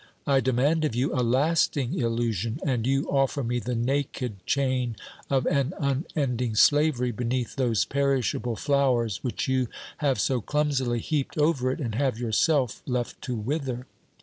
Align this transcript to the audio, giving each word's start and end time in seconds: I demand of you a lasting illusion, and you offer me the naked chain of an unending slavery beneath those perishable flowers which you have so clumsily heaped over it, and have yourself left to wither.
I 0.25 0.39
demand 0.39 0.83
of 0.83 0.95
you 0.95 1.13
a 1.13 1.21
lasting 1.21 1.93
illusion, 1.99 2.59
and 2.65 2.87
you 2.87 3.05
offer 3.07 3.43
me 3.43 3.59
the 3.59 3.75
naked 3.75 4.43
chain 4.47 4.95
of 5.29 5.45
an 5.45 5.75
unending 5.79 6.55
slavery 6.55 7.11
beneath 7.11 7.55
those 7.55 7.85
perishable 7.85 8.55
flowers 8.55 9.23
which 9.23 9.47
you 9.47 9.67
have 9.97 10.19
so 10.19 10.41
clumsily 10.41 11.01
heaped 11.01 11.37
over 11.37 11.69
it, 11.69 11.79
and 11.79 11.93
have 11.93 12.17
yourself 12.17 12.81
left 12.87 13.21
to 13.21 13.35
wither. 13.35 13.85